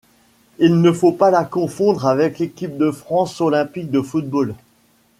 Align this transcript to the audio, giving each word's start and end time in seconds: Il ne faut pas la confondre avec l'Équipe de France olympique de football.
Il 0.57 0.81
ne 0.81 0.91
faut 0.91 1.11
pas 1.11 1.29
la 1.29 1.43
confondre 1.45 2.07
avec 2.07 2.39
l'Équipe 2.39 2.75
de 2.75 2.89
France 2.89 3.39
olympique 3.39 3.91
de 3.91 4.01
football. 4.01 4.55